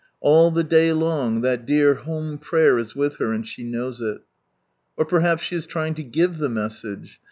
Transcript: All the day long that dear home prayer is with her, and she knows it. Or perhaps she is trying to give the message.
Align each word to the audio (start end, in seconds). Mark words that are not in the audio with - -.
All 0.19 0.49
the 0.49 0.63
day 0.63 0.91
long 0.93 1.41
that 1.41 1.63
dear 1.67 1.93
home 1.93 2.39
prayer 2.39 2.79
is 2.79 2.95
with 2.95 3.17
her, 3.17 3.33
and 3.33 3.47
she 3.47 3.63
knows 3.63 4.01
it. 4.01 4.21
Or 4.97 5.05
perhaps 5.05 5.43
she 5.43 5.55
is 5.55 5.67
trying 5.67 5.93
to 5.93 6.03
give 6.03 6.39
the 6.39 6.49
message. 6.49 7.19